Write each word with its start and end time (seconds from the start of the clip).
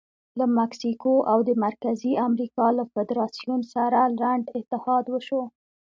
له 0.39 0.45
مکسیکو 0.57 1.13
او 1.31 1.39
د 1.47 1.49
مرکزي 1.65 2.13
امریکا 2.27 2.65
له 2.77 2.83
فدراسیون 2.93 3.61
سره 3.73 3.99
لنډ 4.21 4.45
اتحاد 4.59 5.05
وشو. 5.09 5.41